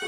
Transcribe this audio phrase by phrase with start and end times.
[0.00, 0.06] 大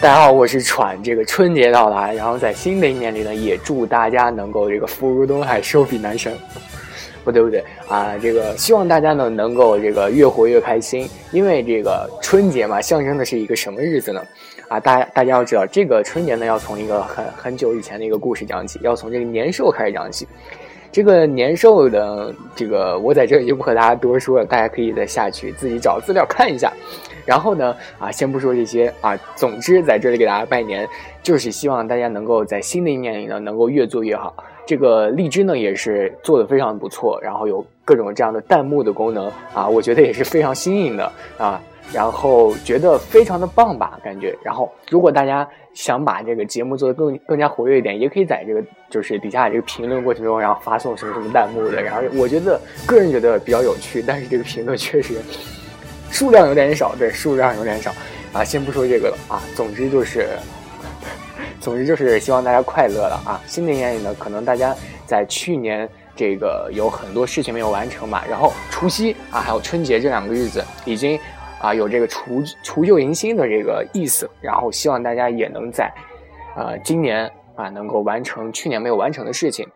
[0.00, 1.00] 家好，我是喘。
[1.00, 6.32] 这个春节到来，然后在新的一年里呢，也祝大家能够这个福如东海，寿比南山。
[7.24, 11.08] 不对不对啊，这个希望大家呢能够这个越活越开心。
[11.32, 14.22] 因为这个春节嘛，象征的是一个什么日子呢？
[14.68, 20.26] 啊，大家大家要知道，这个春节呢要从一个很很久以前的一个故事讲起，要从这个年兽开始讲起。
[20.90, 26.72] 这个年兽的这个，我在这里就不和大家多说了，大家可以再下去自己找资料看一下。
[27.26, 30.88] 然后呢，啊，先不说这些啊，总之在这里给大家拜年，
[31.22, 34.34] 就是希望大家能够在新的一年里呢，能够越做越好。
[34.68, 41.58] 这个荔枝呢也是做的非常不错，然后有各种这样的弹幕的功能啊，我觉得也是非常新颖的啊。
[41.90, 44.36] 然后觉得非常的棒吧，感觉。
[44.44, 51.82] 然后如果大家想把这个节目做得更更加活跃一点，也可以在这个就是底下这个评论过程中，然后发送什么什么弹幕的。
[51.82, 55.14] 然后我觉得个人觉得比较有趣，但是这个评论确实
[56.10, 57.90] 数量有点少，对，数量有点少
[58.34, 58.44] 啊。
[58.44, 60.28] 先不说这个了啊，总之就是，
[61.60, 63.40] 总之就是希望大家快乐了啊。
[63.46, 64.74] 新的一年里呢，可能大家
[65.06, 71.18] 在去年这个有很多事情没有完成嘛，然后除夕啊，还有春节这两个日子已经。
[71.60, 75.92] 啊，有这个除除旧迎新的这个意思，然后希望大家也能在，
[76.54, 79.66] 呃，今年啊能够完成去年没有完成的事情，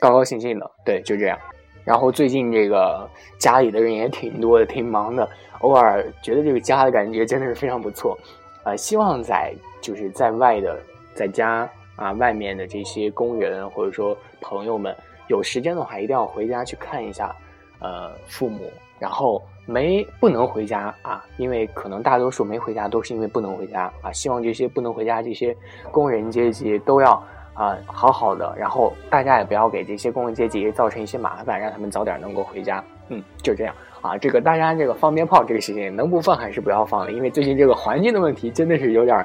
[0.00, 1.38] 高高兴兴的，对，就这样。
[1.84, 5.28] 然后最近这个家里的人也挺多的，挺忙的，
[5.60, 8.18] 偶尔觉得这个家的感觉真的是非常不错，
[8.64, 10.76] 啊，希望在就是在外的
[11.18, 14.94] 在家啊外面的这些工人或者说朋友们
[15.26, 17.34] 有时间的话，一定要回家去看一下，
[17.80, 18.70] 呃，父母。
[19.00, 24.10] 然后没不能回家啊，因为可能大多数没回家都是因为不能回家啊。
[24.12, 25.56] 希望这些不能回家这些
[25.92, 27.12] 工人阶级都要
[27.54, 32.82] 啊好好的，然后大家也不要给这些工人阶级造成一些麻烦，让他们早点能够回家。
[33.08, 34.18] 嗯，就这样啊。
[34.18, 39.24] 这个大家这个放鞭炮这个事情能不放还是不要放了，因为最近这个环境的问题真的是有点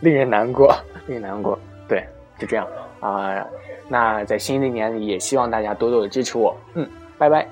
[0.00, 0.74] 令人难过，
[1.06, 1.58] 令人难过。
[1.88, 2.06] 对，
[2.38, 2.66] 就这样
[3.00, 3.46] 啊。
[3.88, 6.56] 那在新的一年里也希望大家多多的支持我。
[6.74, 7.48] 嗯，拜拜。